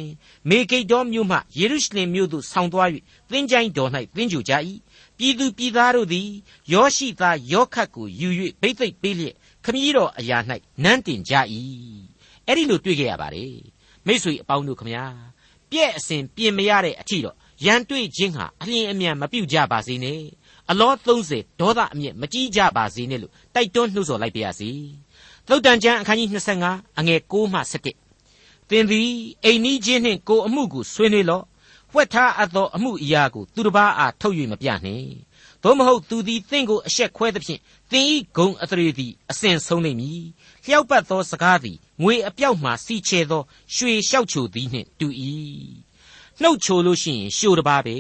[0.49, 2.89] မေဂိတ်တော်မြို့မှယေရုရှလင်မြို့သို့ဆောင်းသွား၍
[3.31, 4.53] သင်္ချိုင်းတော်၌သင်ကြကြ၏
[5.19, 6.29] ပြည်သူပြည်သားတို့သည်
[6.73, 8.29] ယောရှိသားယောခတ်ကိုယူ၍
[8.61, 9.35] ဘိသိက်ပေးလျက်
[9.65, 10.39] ခမည်းတော်အရာ၌
[10.83, 11.35] နန်းတင်ကြ၏
[12.47, 13.55] အဲ့ဒီလိုတွေ့ခဲ့ရပါတယ်
[14.07, 15.05] မိတ်ဆွေအပေါင်းတို့ခမညာ
[15.71, 20.21] ပြည့်အစဉ်ပြင်မရတဲ့အထီတော့ရန်တွေ့ခြင်းဟာအလျင်အမြန်မပြုတ်ကြပါစေနဲ့
[20.71, 24.71] အလော30ဒေါသအမျက်မကြီးကြပါစေနဲ့လို့တိုက်တွန်းနှိုးဆော်လိုက်ပါရစေ
[25.49, 26.29] သုတ်တန်ကျမ်းအခန်းကြီး
[26.65, 29.11] 25အငယ်6မှ7သင်သည်
[29.45, 31.45] အိမ်နီးချင်းနှင့်ကိုအမှုကိုဆွေးနွေးလော့
[31.93, 35.09] ဝှက်ထားအပ်သောအမှုအရာကိုသူတစ်ပါးအားထုတ်၍မပြနှင့်
[35.63, 40.23] သို့မဟုတ်သူသည်သင်ကိုအရှက်ခွဲသဖြင့်သင်ဤဂုံအထရေသည်အစဉ်ဆုံးနေမည်
[40.65, 43.43] လျှောက်ပတ်သောစကားသည်ငွေအပြောက်မှစီချဲသော
[43.75, 45.07] ရွှေလျှောက်ချိုသည်နှင့်တူ၏
[46.43, 47.97] နှုတ်ချိုလို့ရှိရင်ရှို့တပါးပဲ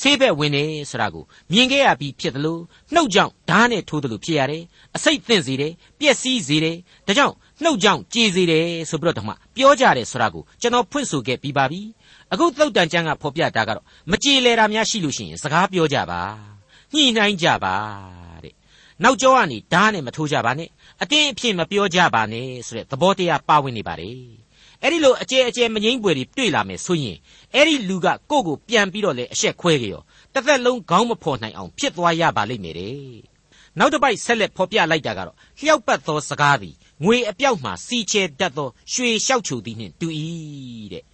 [0.00, 2.60] ဆေးဘက်ဝင်နေဆိုတာကိုမြင်ခဲ့ရပြီးဖြစ်တယ်လို့
[2.94, 4.62] နှုတ်ကြောင့်ဓာတ်နဲ့ထိုးတယ်လို့ဖြစ်ရတယ်
[4.96, 6.76] အစိတ်သင့်စေတယ်ပျက်စီးစေတယ်
[7.06, 11.80] ဒါကြောင့်နှုတ်ကြောင့်ကြေစေတယ်ဆိုပြီးတော့ဓမ္မပြောကြတယ်ဆိုတာကိုကျွန်တော်ဖွင့်ဆိုခဲ့ပြီးပါပြီ
[12.32, 16.20] အခုသုတ်တန်ကျမ်းကဖော်ပြတာကတော့မကြေလဲတာများရှိလို့ရှိရင်စကားပြောကြပါ
[16.94, 17.74] ညှိနှိုင်းကြပါ
[18.44, 18.54] တဲ့
[19.02, 20.68] နောက်ကျောကနေဓာတ်နဲ့မထိုးကြပါနဲ့
[21.02, 24.41] အတင်းအဖြစ်မပြောကြပါနဲ့ဆိုတဲ့သဘောတရားပါဝင်နေပါတယ်
[24.82, 27.16] အဲ့ဒီလိုအကျဲအကျဲမငိမ့်ပွေတွေတွေ့လာမယ်ဆိုရင်
[27.54, 30.02] အဲ့ဒီလူကကိုယ့်ကိုပြန်ပြီးတော့လေအဆက်ခွဲကြရော
[30.34, 33.32] တစ်သက်လုံးခေါင်းမဖော်နိုင်အောင်ဖြစ်သွားရပါလိမ့်မယ်တဲ့
[33.78, 40.08] နောက်တစ်ပိုက်ဆက်လက်ဖော်ပြလိုက်တာကတော့လျှောက်ပတ်သောစကားသည်ငွေအပြောက်မှစီချဲတတ်သောရွှေလျှောက်ချိုသည်နှင့်တူ၏
[40.92, 41.04] တဲ့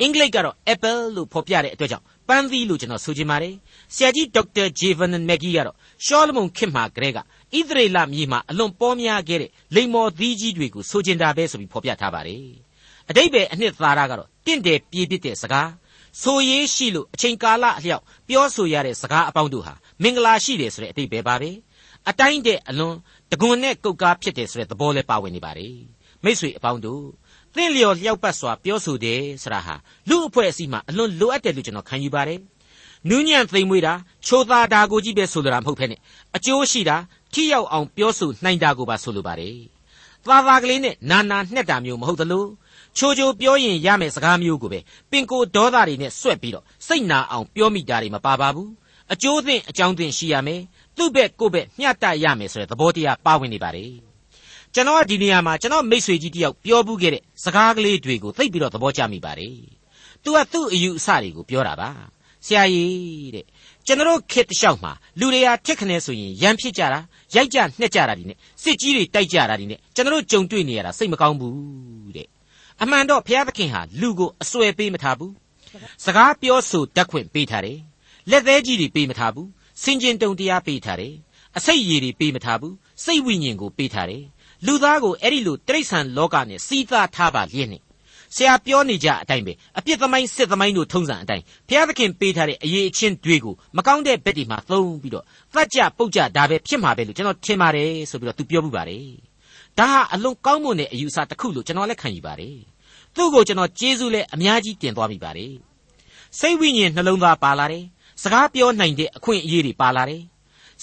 [0.00, 3.54] အင်္ဂလိပ်ကတော့ apple လို့ဖော်ပြတဲ့အတွက်ကြောင့်ပန်းသီးလို့ကျွန်တော်ဆိုချင်ပါတယ်
[3.94, 7.22] ဆရာကြီးဒေါက်တာဂျေဗန်မက်ဂီကတော့ရှောလမုန်ခေတ်မှာကလေးကဣ
[7.68, 12.65] သရေလမြေမှာအလွန်ပေါများခဲ့တဲ့လိမ္မော်သီးကြီးတွေကိုဆိုချင်တာပဲဆိုပြီးဖော်ပြထားပါတယ်
[13.10, 15.68] အတိတ်ပဲအနှစ်သာရကတော့တင့်တယ်ပြေးပြစ်တဲ့စကား
[16.22, 21.50] ဆိုရေးရှိလို့အချိန်ကာလအလျောက်ပြောဆိုရတဲ့စကားအပေါင်းတို့ဟာမင်္ဂလာရှိတယ်ဆိုတဲ့အတိတ်ပဲပါပဲ
[22.08, 22.96] အတိုင်းတဲ့အလွန်
[23.30, 25.74] တကွန်နဲ့ကုတ်ကားဖြစ်တယ်ဆိုတဲ့သဘောလည်းပါဝင်နေပါတယ်
[26.24, 27.02] မိษွေအပေါင်းတို့
[27.54, 29.74] သင်လျော်လျောက်ပတ်စွာပြောဆိုတယ်ဆိုတာဟာ
[30.08, 32.40] လူအဖွဲ့အစည်းမှာအလွန်လိုအပ်တယ်လို့ကျွန်တော်ခံယူပါတယ်
[33.08, 33.92] နူးညံ့သိမ်မွေးတာ
[34.26, 35.96] ချိုးသားတာကိုကြီးပဲဆိုလိုတာမဟုတ်ဖ ೇನೆ
[36.36, 36.96] အကျိုးရှိတာ
[37.32, 39.56] ထိရောက်အောင်ပြောဆိုနိုင်တာကိုပါဆိုလိုပါတယ်
[40.26, 42.48] သာသာကလေးနဲ့နာနာနှက်တာမျိုးမဟုတ်သလို့
[42.98, 44.80] ချိုချိုပြောရင်ရမယ်စကားမျိုးကိုပဲ
[45.10, 48.70] ပင်ကိုဒေါသတွေနဲ့ဆွဲ့ပြီးတော့စိတ်နာအောင်ပြောမိတာတွေမပါပါဘူး
[49.12, 50.60] အကျိုးသင့်အကြောင်းသင့်ရှိရမယ်
[50.96, 53.92] သူ့ဘက်ကိုယ့်ဘက်မျှတရမယ်ဆိုတဲ့သဘောတရားပါဝင်နေပါတယ်
[54.74, 59.56] ကျွန်တော်ကဒီနေရာမှာကျွန်တော်မိတ်ဆွေကြီးတယောက်ပြောဘူးခဲ့တဲ့စကားကလေးတွေကိုသိပြီးတော့သဘောကျမိပါတယ်
[60.22, 61.90] သူကသူ့အယူအဆတွေကိုပြောတာပါ
[62.46, 63.44] ဆရာကြီးတဲ့
[63.86, 67.00] ကျွန်တော်ခေတ်တလျှောက်မှာလူတွေဟာထက်ခနဲဆိုရင်ရန်ဖြစ်ကြတာ
[67.34, 71.95] ရိုက်ကြနှက်ကြတာဒီနဲ့စစ်ကြီးတွေတိုက်ကြတာဒီနဲ့ကျွန်တော်ကြုံတွေ့နေရတာစိတ်မကောင်းဘူးတဲ့
[72.82, 75.32] အမှန်တော့ဘုရားသခင်ဟာလူကိုအစွဲပေးမထားဘူး
[76.04, 77.78] စကားပြောဆိုတတ်ခွင့်ပေးထားတယ်
[78.30, 79.48] လက်သေးကြီးတွေပေးမထားဘူး
[79.82, 81.14] စင်ကျင်တုံတရားပေးထားတယ်
[81.56, 84.24] အစိတ်ရည်တွေပေးမထားဘူးစိတ်ဝိညာဉ်ကိုပေးထားတယ်
[84.66, 87.82] လူသားကိုအဲ့ဒီလိုတိရစ္ဆာန်လောကနဲ့စီးသားထားပါလျက်နဲ့
[88.34, 99.04] ဆရာပြောနေကြအတိုင်းပဲအပြစ်သမိုင်းစစ်သမိုင်းတို့ထုံးစံအတိုင်းဘုရားသခင်ပေးထားတဲ့အရေးအချင်းတွေကိုမကောင်းတဲ့ဘက်တွေမှာသုံးပြီးတော့သတ်ကြပုတ်ကြဒါပဲဖြစ်မှာပဲလို့ကျွန်တော်ထင်ပါတယ်ဆိုပြီးတော့သူပြောမှုပါတယ်
[99.78, 102.56] ဒါဟာအလွန်ကောင်းမွန်တဲ့အယူအဆတစ်ခုလို့ကျွန်တော်လည်းခံယူပါတယ်
[103.14, 105.54] သူ့ကိုကျွန်တော်ကျေးဇူးလည်းအများကြီးတင်သွားမိပါတယ်
[106.38, 107.84] စိတ်ဝိညာဉ်နှလုံးသားပါလာတယ်
[108.22, 110.22] စကားပြောနိုင်တဲ့အခွင့်အရေးတွေပါလာတယ်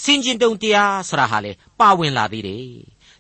[0.04, 2.66] စင်ကျင်တုံတရားဆိုတာဟာလေပါဝင်လာသေးတယ်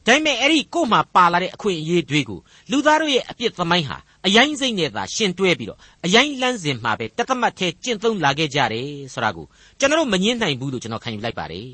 [0.06, 2.40] ဒါပေမဲ့အဲ့ဒီကို့မှာပါလာတဲ့အခွင့်အရေးတွေကို
[2.72, 9.46] လူသားတို့ရဲ့အပြစ်သမိုင်းဟာအယိုင်းစိတ်နဲ့သာရှင်တွဲပြီးတော့အယိုင်းလန်းစဉ်မှာပဲတသမတ်ထဲကျင့်သုံးလာခဲ့ကြတယ်ဆိုတာကို
[9.80, 11.70] ကျွန်တော်မငင်းနိုင်ဘူးလို့ကျွန်တော်ခံယူလိုက်ပါတယ်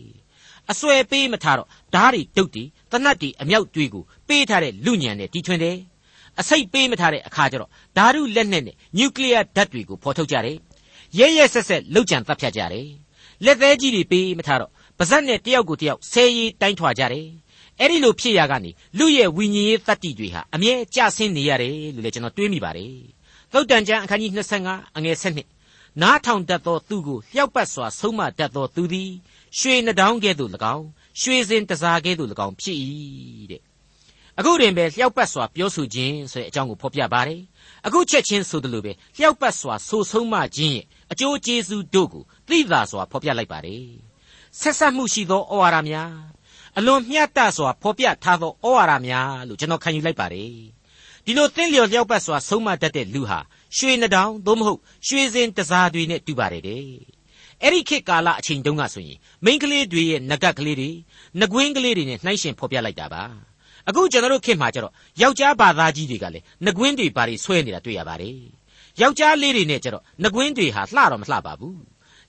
[0.72, 5.78] အစွဲပေးမထားတော့ဓားတွေတုတ်တွေတနတ်တွေအမြောက်တွေကိုပေးထားတဲ့လူညံနဲ့တီထွင်တယ်
[6.40, 10.58] အစိတ်ပေးမထားတဲ့အခါကျတော့ဓာတုလက်နက်နဲ့နျူကလ িয়ার ဓာတ်တွေကိုဖော်ထုတ်ကြတယ်
[11.18, 12.88] ရဲရဲဆက်ဆက်လှုပ်ကြံတပ်ဖြတ်ကြတယ်
[13.46, 17.28] လက်သေးကြီးတွေပေးမထားတော့ပါဇက်နဲ့တယောက်ကိုတယောက်ဆဲရီတိုင်းထွာကြတယ်
[17.80, 22.94] အဲ့ဒီလိုဖြစ်ရကနေလူရဲ့ဝိညာဉ်ရေးတတ္တိတွေဟာအမြဲကျဆင်းနေရတယ်လို့လည်းကျွန်တော်တွေးမိပါတယ်
[23.52, 24.32] သုတ်တန်ကျမ်းအခန်းကြီး
[24.66, 29.12] 25အငယ်7နားထောင်တတ်သောသူကိုလျှောက်ပတ်စွာဆုံးမတတ်သောသူသည်
[29.58, 30.86] ရွှေနှောင်းကဲ့သို့၎င်း
[31.22, 32.78] ရွှေစင်တစားကဲ့သို့၎င်းဖြစ်၏
[33.52, 33.62] တဲ့
[34.40, 37.42] အခုတွင်ပဲလျှောက်ပတ်စွာပြောဆိုခြင်းဆိုတဲ့အကြောင်းကိုဖော်ပြပါတယ်
[37.86, 43.88] အခုချက်ချင်းဆိုသလိုပဲလျှောက်ပတ်စွာဆိုဆုံးမခြင်းရဲ့အကျိုးကျေးဇူးတို့ကိုသိသာစွာဖော်ပြလိုက်ပါတယ်
[44.60, 46.14] ဆက်ဆက်မှုရှိသောဩဝါဒများ
[46.78, 50.52] အလွန်မျှတစွာဖော်ပြထားသောဩဝါဒများလို့ကျွန်တော်ခံယူလိုက်ပါတယ်
[51.26, 53.40] ဒီလိုသင်လျော်လျောက်ပတ်စွာဆုံးမတတ်တဲ့လူဟာ
[53.78, 57.19] ရွှေနှောင်သို့မဟုတ်ရွှေစင်တစားတွေနဲ့တူပါတယ်တဲ့
[57.64, 60.90] အဲ့ဒီခေတ်ကာလအချိန်တုန်းကဆိုရင်မိန်းကလေးတွေရဲ့ငကက်ကလေးတွေ
[61.40, 63.24] ငကွင်းကလေးတွေနဲ့နှိုင်းရှင်ဖော်ပြလိုက်တာပါ
[63.88, 68.38] အခုကျွန်တော်တို့ခေတ်မှာကျတော့ယောက်ျားဘာသားကြီးတွေကလည်းငကွင်းတွေဘာတွေဆွဲနေတာတွေ့ရပါတယ်
[69.02, 71.78] ယောက်ျားလေးတွေနဲ့ကျတော့ငကွင်းတွေဟာလှတော့မလှပါဘူး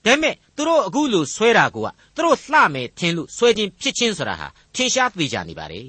[0.05, 1.77] ဒါပေမဲ့သူတို့အခုလိုဆွဲတာက
[2.15, 5.83] သူတို့လှမယ်ထင်လို့ဆွဲခြင်းဖြစ်ခြင်းဆိုတာဟာထင်ရှားသေးကြနေပါလေ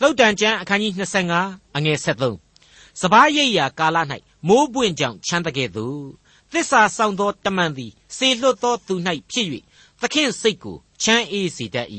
[0.00, 0.92] သုတ်တန်ကျမ်းအခန်းကြီး
[1.34, 3.98] 25အငယ်73စပားရိပ်ရာကာလ၌
[4.48, 6.00] မိုးပွင့်ကြောင်ချမ်းတကဲ့သို့
[6.54, 8.94] သစ္စာဆောင်သောတမန်သည်စေလွတ်သောသူ၌
[9.30, 9.46] ဖြစ်၍
[10.00, 11.88] သခင်စိတ်ကိုချမ်းအေးစေတတ်၏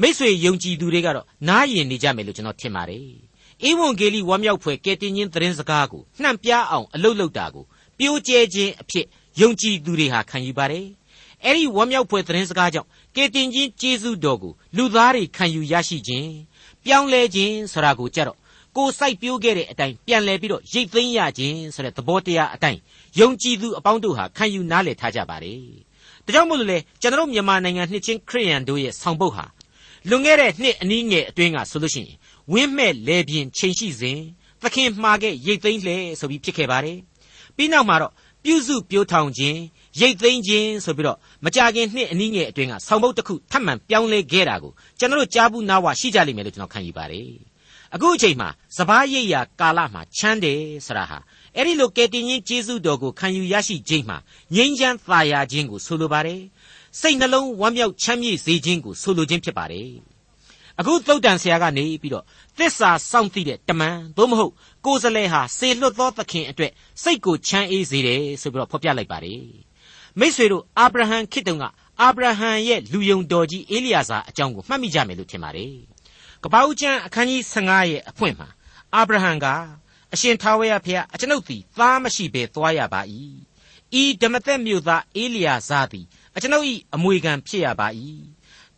[0.00, 3.06] မိษွေယုံကြည်သူတွေကတော့နားယင်နေကြမယ်လို့ကျွန်တော်ထင်ပါတယ်
[3.68, 7.64] ဧဝံဂေလိဝမ်းမြောက်ဖွယ်ကယ်တင်ခြင်းသတင်းစကားကိုနှံ့ပြအောင်အလုတ်လုတာကို
[7.98, 9.06] ပြိုးကျဲခြင်းအဖြစ်
[9.40, 10.86] ယုံကြည်သူတွေဟာခံယူပါတယ်။
[11.44, 16.30] အဲ့ဒီဝမ်းမြောက်ဖွယ်သတင်းစကားကြောင့်ကယ်တင်ခြင်းကျေးဇူးတော်ကိုလူသားတွေခံယူရရှိခြင်း
[16.84, 18.38] ပြောင်းလဲခြင်းဆိုတာကိုကြတော့
[18.76, 22.80] ကိုစိုက်ပျိုးခဲ့တဲ့အတိုင်းပြန်လဲပြီးတော့ရိတ်သိမ်းရခြင်းဆိုတဲ့သဘောတရားအတိုင်း
[23.20, 25.60] ယုံကြည်သူအပေါင်းတို့ဟာခံယူနားလည်ထားကြပါတယ်။
[26.26, 29.44] ဒါကြောင့်မို့လို့လေကျွန်တော်မြန်မာနိုင်ငံနှစ်ချင်းခရိယန်တို့ရဲ့ဆောင်ပုဒ်ဟာ
[30.08, 32.16] လွန်ခဲ့တဲ့နှစ်အနည်းငယ်အတွင်းကဆိုလို့ရှိရင်
[32.52, 34.18] ဝင်းမဲ့လေပြင်းချိန်ရှိစဉ်
[34.62, 36.98] သခင်မှားခဲ့ရိတ်သိမ်းလှဲဆိုပြီးဖြစ်ခဲ့ပါတယ်။
[37.56, 38.12] ပြီးနောက်မှာတော့
[38.44, 39.58] ပြုစုပြိုးထောင်ခြင်း
[40.00, 47.28] ရိတ်သိမ်းခြင်းဆိုပြီးတော့မကြခင်နှစ်အနည်းငယ်အတွင်းကဆောင်းပုတ်တစ်ခုထပ်မံပြောင်းလဲခဲ့တာကိုကျွန်တော်တို့ကြားဘူးနားဝရှိကြလိမ့်မယ်လို့ကျွန်တော်ခံယူပါတယ်
[47.94, 51.18] အခုအချိန်မှာစပားရိပ်ရာကာလမှာချမ်းတယ်ဆိုတာဟာ
[51.56, 54.16] အဲ့ဒီလိုကယ်တင်ရှင်ကျေးဇူးတော်ကိုခံယူရရှိခြင်းမှာ
[54.54, 56.42] ငြိမ်းချမ်းသာယာခြင်းကိုဆိုလိုပါတယ်
[57.00, 59.90] စိတ်နှလုံးဝမ်းမြောက်ချမ်းမြေ့စေခြင်းကိုဆိုလိုခြင်းဖြစ်ပါတယ်
[60.78, 62.24] အခုသုတ်တန်ဆရာကနေပြီးတော့
[62.58, 64.52] သစ္စာစောင့်သိတဲ့တမန်သို့မဟုတ်
[64.84, 69.42] ကိုယ်စလဲဟာစေလွတ်သောသခင်အတွက်စိတ်ကိုချမ်းအေးစေတယ်ဆိုပြီးတော့ဖော်ပြလိုက်ပါတယ်
[70.18, 71.64] မိษွေတို့အာဗြဟံခေတ်တုန်းက
[72.00, 75.72] အာဗြဟံရဲ့လူယုံတော်ကြီးအေလိယာဇာအကြောင်းကိုမှတ်မိကြမယ်လို့ထင်ပါတယ်
[76.44, 78.48] ကပ္ပဦးကျမ်းအခန်းကြီး15ရဲ့အဖွင့်မှာ
[78.94, 79.46] အာဗြဟံက
[80.14, 83.00] အရှင်ထာဝရဘုရားအကျွန်ုပ်သည်သားမရှိဘဲသွားရပါ၏
[84.00, 87.88] ဤဓမ္မသက်မြို့သားအေလိယာဇာသည်အကျွန်ုပ်၏အမွေခံဖြစ်ရပါ၏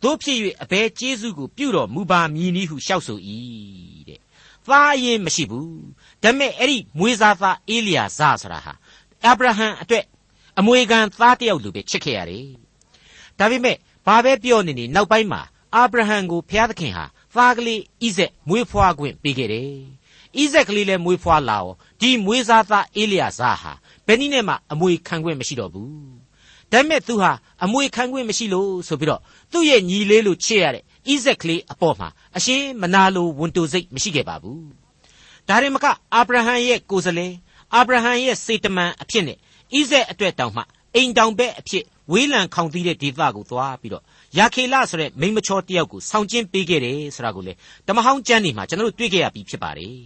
[0.03, 3.19] တို့ဖြစ်၍အဘဲကျေးဇူးကိုပြုတော်မူပါမည်နည်းဟုလျှောက်ဆို၏
[4.07, 4.19] တဲ့
[4.67, 5.81] သားအရင်မရှိဘူး
[6.23, 8.73] ဒါပေမဲ့အဲ့ဒီမွေးစားသားအေလျာဇဆိုတာဟာ
[9.25, 10.05] အာဗြဟံအတွက်
[10.59, 12.47] အမွေခံသားတယောက်လိုပဲချစ်ခဲ့ရတယ်
[13.39, 15.41] ဒါပေမဲ့ဘာပဲပြောနေနေနောက်ပိုင်းမှာ
[15.75, 19.96] အာဗြဟံကိုဘုရားသခင်ဟာသားကလေးဣဇက်မွေးဖွားခွင့်ပေးခဲ့တယ်
[20.35, 23.71] ဣဇက်ကလေးလည်းမွေးဖွားလာအောင်ဒီမွေးစားသားအေလျာဇဟာ
[24.05, 25.91] ဘယ်နည်းနဲ့မှအမွေခံခွင့်မရှိတော့ဘူး
[26.71, 27.31] ဒါပေမဲ့သူဟာ
[27.63, 34.63] အမွေခံခွင့်မရှိလို့ဆိုပြီးတော့သူ့ရဲ့ညီလေးလို့ချစ်ရတဲ့ဣဇက်ကလေးအပေါ်မှာအရှင်မနာလိုဝန်တိုစိတ်မရှိခဲ့ပါဘူး
[35.47, 37.27] ဒါရင်မကအာဗြဟံရဲ့ကိုယ်စလဲ
[37.73, 39.37] အာဗြဟံရဲ့စေတမန်အဖြစ်နဲ့
[39.75, 40.63] ဣဇက်အတွက်တောင်မှ
[40.95, 44.03] အိမ်တောင်ဘက်အဖြစ်ဝေးလံခေါင်သီးတဲ့ဒေသကိုသွားပြီးတော့
[44.35, 47.53] ယာခေလဆိုတဲ့မိန်းမချောတယောက်ကိုဆောင်ကျင်းပေးခဲ့တယ်ဆိုတာကိုလေ
[47.87, 49.97] တမဟောင်းကျမ်းနေမှာကျွန်တော်တို့တွေ့ခဲ့ရပြီးဖြစ်ပါတယ်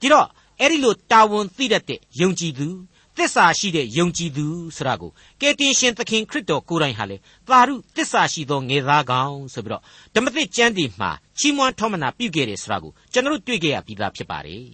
[0.00, 0.26] ဒီတော့
[0.60, 2.68] အဲ့ဒီလိုတာဝန်သိတတ်တဲ့ယုံကြည်သူ
[3.16, 7.16] သစ္စာရှိတဲ့ယုံကြည်သူဆိုတာကိုကယ်တင်ရှင်သခင်ခရစ်တော်ကိုယ်တိုင်ဟာလေ
[7.48, 9.82] သာရုသစ္စာရှိသောငယ်သားကောင်ဆိုပြီးတော့
[10.14, 14.64] ဓမ္မသစ်ကျမ်းဒီမှာချီးမွမ်းထောမနာပြုခဲ့တယ်ဆိုတာကိုကျွန်တော်တို့တွေ့ခဲ့ရပြီးသားဖြစ်ပါတယ်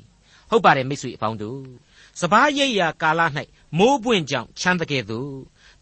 [0.50, 1.60] ဟုတ်ပါတယ်မိတ်ဆွေအပေါင်းတို့
[2.20, 3.20] စပားရိပ်ရာကာလ၌
[3.78, 5.32] မိုးပွင့်ကြောင်ချမ်းတကယ်သို့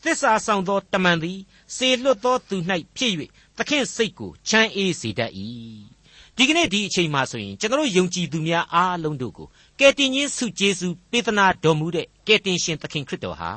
[0.03, 1.39] သစ္စာဆောင်သောတမန်သည်
[1.77, 2.57] စေလွတ်သောသူ၌
[2.97, 3.13] ဖြစ်၍
[3.57, 5.33] သခင်စိတ်ကိုချမ်းအေးစေတတ်၏
[6.37, 13.53] ဒီကနေ့ဒီအချိန်မှဆိုရင်ကျွန်တော်ယုံကြည်သူများအားလုံးတို့ကိုကယ်တင်ရှင်ဆုကျေးဇူးပေးသနာတော်မူတဲ့ကယ်တင်ရှင်သခင်ခရစ်တော်ဟာ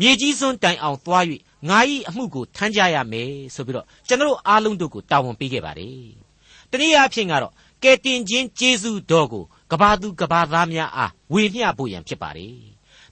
[0.00, 1.24] မြေကြီးစွန်းတိုင်အောင်သွား၍
[1.68, 6.08] ငါ၏အမှုကိုထမ်းကြရမယ်ဆိုပြီးတော့ကျွန်တော်အားလုံးတို့ကိုတာဝန်ပေးခဲ့ပါတယ်။
[6.70, 12.58] တနည်းအားဖြင့်ကတော့ကယ်တင်ခြင်းကျေးဇူးတော်ကိုကဘာသူကဘာသားများအားဝေမျှဖို့ရန်ဖြစ်ပါတယ်။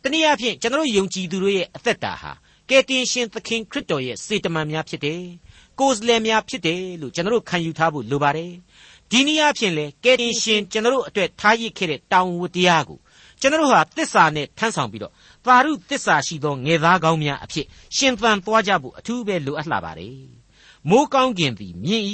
[0.07, 2.33] တနည်းအားဖြင့်ကျွန်တော်ယုံကြည်သူတို့ရဲ့အသက်တာဟာ
[2.71, 5.23] ကယ်တင်ရှင်သခင်ခရစ်တော်ရဲ့စေတမန်များဖြစ်တယ်။
[5.79, 8.53] ကိုယ်စားလှယ်များဖြစ်တယ်လို့ကျွန်တော်ခံယူထားဖို့လိုပါတယ်။
[9.11, 12.99] ဒီနည်းအားဖြင့်လေကယ်တင်ရှင်ကျွန်တော်အတွက်ထားရစ်ခဲ့တဲ့တောင်းဝတရားကို
[13.41, 15.13] ကျွန်တော်ဟာတစ္ဆာနဲ့ထမ်းဆောင်ပြီးတော့
[15.45, 17.67] သာရုတစ္ဆာရှိသောငယ်သားကောင်းများအဖြစ်
[17.97, 20.19] ရှင်သန်သွားကြဖို့အထူးပဲလိုအပ်လာပါတယ်။
[20.89, 22.05] မိုးကောင်းကင်သည်မြင့်၏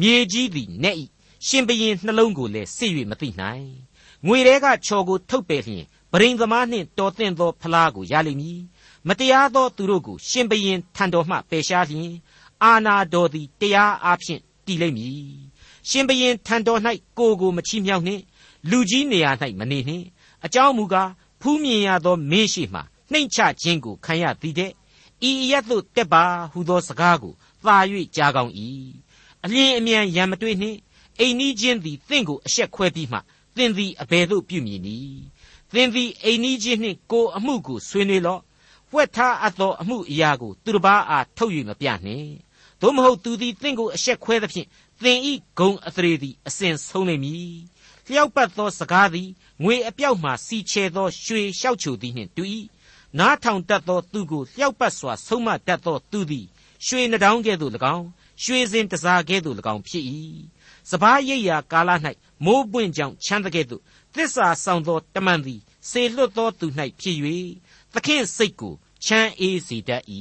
[0.00, 0.96] မြေကြီးသည်နက်၏
[1.46, 3.68] ရှင်ဘရင်နှလုံးကိုလည်းစစ်၍မသိနိုင်။
[4.26, 8.60] ငွေတဲကချော်ကိုထုတ်ပယ်လျင် ဗရိန်သမားနှင့်တော်သင့်သောဖလားကိုရလိမ့်မည်။
[9.08, 12.12] မတရားသောသူတို့ကိုရှင်ဘရင်ထံတော်မှပယ်ရှားလျင်
[12.62, 15.40] အာနာတော်သည်တရားအားဖြင့်တည်လိမ့်မည်။
[15.88, 16.80] ရှင်ဘရင်ထံတော်၌
[17.18, 18.22] ကိုကိုမချီးမြှောက်နှင့်
[18.70, 20.06] လူကြီးနေရာ၌မနေနှင့်
[20.44, 22.80] အကြောင်းမူကားဖူးမြင်ရသောမင်းရှိမှ
[23.12, 24.70] နှိမ့်ချခြင်းကိုခံရသည်တဲ့
[25.28, 27.76] ဤအရတ်သို့တက်ပါဟူသောစကားကိုသာ၍
[28.16, 28.52] ကြားကောင်း၏
[29.44, 30.78] အလင်းအမြန်ရံမတွေ့နှင့်
[31.18, 33.18] အိမ်နီးချင်းသည်တင့်ကိုအဆက်ခွဲပြီးမှ
[33.56, 35.22] သင်သည်အဘယ်သို့ပြုမည်နည်း
[35.72, 38.40] သင်သည်အိမ်နီးချင်းနှင့်ကိုအမှုကိုဆွေးနွေးလော့
[38.92, 42.30] ဝှက်ထားအပ်သောအမှုအရာကိုသူတစ်ပါးအားထုတ်၍မပြနှင့်
[42.80, 44.66] သို့မဟုတ်သူသည်တင့်ကိုအဆက်ခွဲသဖြင့်
[45.02, 47.54] သင်ဤဂုံအသရေသည်အစဉ်ဆုံးလိမ့်မည်
[48.06, 49.28] လျှောက်ပတ်သောစကားသည်
[49.62, 52.42] ငွေအပြောက်မှစီချဲသောရွှေလျှောက်ချိုသည်နှင့်တူ၏
[53.18, 56.46] နားထောင်တတ်သောသူကိုလျှောက်ပတ်စွာဆုံးမတတ်သောသူသည်
[56.86, 58.06] ရွှေနှောင်းကဲ့သို့၎င်း
[58.42, 60.04] ရွှေစင်တစားကဲ့သို့၎င်းဖြစ်၏
[60.90, 61.90] စပားရိပ်ရာကာလ၌
[62.44, 63.82] မိုးပွင့်ကြောင်ချမ်းတဲ့ကဲ့သို့
[64.14, 66.66] သစ္စာဆောင်သောတမန်သည်စေလွတ်သောသူ၌
[67.00, 67.16] ဖြစ်၍
[67.94, 70.02] သခင်စိတ်ကိုချမ်းအေးစေတတ်၏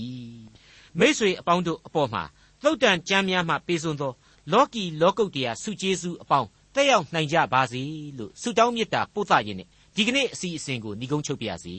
[0.99, 2.23] မိษွေအပေါင်းတို့အပေါ်မှာ
[2.63, 4.11] သုတ်တန်ကြမ်းများမှပေးစွန်သော
[4.51, 7.81] လောကီလောကုတ်တရားစုကျေးဇူးအပေါင်းတက်ရောက်နိုင်ကြပါစေ
[8.17, 11.75] လို့ဆုတောင်းမေတ္တာပို့သခြင်းနဲ့ဒီကနေ့အစီအစဉ်ကိုညီကုန်းချုပ်ပါရစေ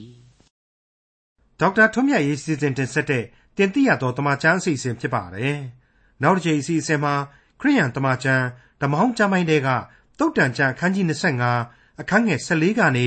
[1.60, 3.24] ဒေါက်တာထွန်းမြတ်ရေးစီစဉ်တင်ဆက်တဲ့
[3.56, 5.58] တင်ပြရသောတမချန်းအစီအစဉ်ဖြစ်ပါတယ်
[6.22, 7.14] နောက်တစ်ချိန်အစီအစဉ်မှာ
[7.60, 8.44] ခရိယန်တမချန်း
[8.80, 9.68] ဓမ္မဟောင်းကျမ်းပိုင်းတွေက
[10.18, 13.06] တုတ်တန်ချန်းအခန်းကြီး25 အခန်းငယ်14ကနေ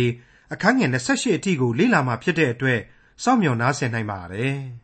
[0.54, 2.80] အခန်းငယ်28အထိကိုလေ့လာမှာဖြစ်တဲ့အတွက်
[3.24, 4.58] စောင့်မျှော်နားဆင်နိုင်ပါတယ်။